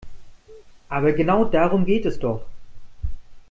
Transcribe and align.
Aber 0.89 1.11
genau 1.13 1.45
darum 1.45 1.85
geht 1.85 2.07
es 2.07 2.17
doch. 2.17 2.43